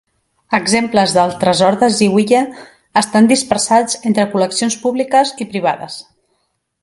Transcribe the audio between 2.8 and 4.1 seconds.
estan dispersats